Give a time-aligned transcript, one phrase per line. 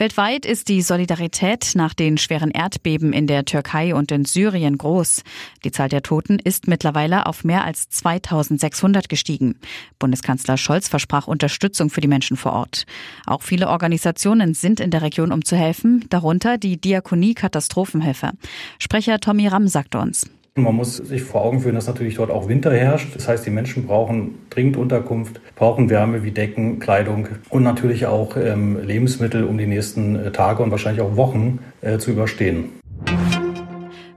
[0.00, 5.24] Weltweit ist die Solidarität nach den schweren Erdbeben in der Türkei und in Syrien groß.
[5.64, 9.56] Die Zahl der Toten ist mittlerweile auf mehr als 2600 gestiegen.
[9.98, 12.86] Bundeskanzler Scholz versprach Unterstützung für die Menschen vor Ort.
[13.26, 18.30] Auch viele Organisationen sind in der Region, um zu helfen, darunter die Diakonie Katastrophenhilfe.
[18.78, 20.30] Sprecher Tommy Ramm sagt uns.
[20.62, 23.14] Man muss sich vor Augen führen, dass natürlich dort auch Winter herrscht.
[23.14, 28.36] Das heißt, die Menschen brauchen dringend Unterkunft, brauchen Wärme wie Decken, Kleidung und natürlich auch
[28.36, 32.70] ähm, Lebensmittel, um die nächsten äh, Tage und wahrscheinlich auch Wochen äh, zu überstehen.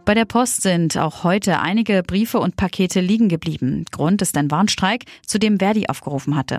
[0.03, 3.85] Bei der Post sind auch heute einige Briefe und Pakete liegen geblieben.
[3.91, 6.57] Grund ist ein Warnstreik, zu dem Verdi aufgerufen hatte.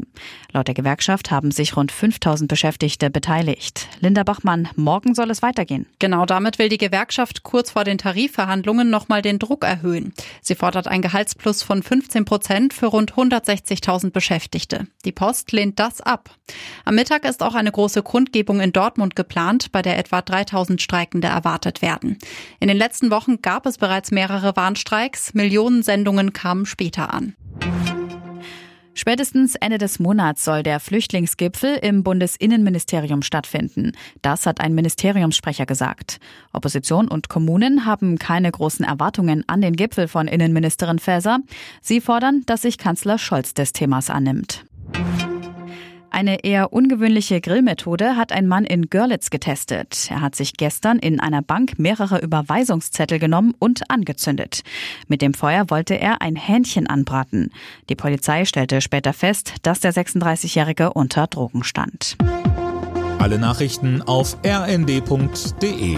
[0.53, 3.89] Laut der Gewerkschaft haben sich rund 5000 Beschäftigte beteiligt.
[4.01, 5.87] Linda Bachmann, morgen soll es weitergehen.
[5.99, 10.15] Genau damit will die Gewerkschaft kurz vor den Tarifverhandlungen nochmal den Druck erhöhen.
[10.41, 14.87] Sie fordert ein Gehaltsplus von 15 Prozent für rund 160.000 Beschäftigte.
[15.05, 16.31] Die Post lehnt das ab.
[16.85, 21.29] Am Mittag ist auch eine große Kundgebung in Dortmund geplant, bei der etwa 3000 Streikende
[21.29, 22.19] erwartet werden.
[22.61, 25.33] In den letzten Wochen Wochen gab es bereits mehrere Warnstreiks.
[25.33, 27.35] Millionen Sendungen kamen später an.
[28.95, 33.93] Spätestens Ende des Monats soll der Flüchtlingsgipfel im Bundesinnenministerium stattfinden.
[34.21, 36.19] Das hat ein Ministeriumssprecher gesagt.
[36.53, 41.39] Opposition und Kommunen haben keine großen Erwartungen an den Gipfel von Innenministerin Faeser.
[41.81, 44.65] Sie fordern, dass sich Kanzler Scholz des Themas annimmt.
[46.15, 50.09] Eine eher ungewöhnliche Grillmethode hat ein Mann in Görlitz getestet.
[50.11, 54.61] Er hat sich gestern in einer Bank mehrere Überweisungszettel genommen und angezündet.
[55.09, 57.51] Mit dem Feuer wollte er ein Hähnchen anbraten.
[57.89, 62.19] Die Polizei stellte später fest, dass der 36-Jährige unter Drogen stand.
[63.19, 65.97] Alle Nachrichten auf rnd.de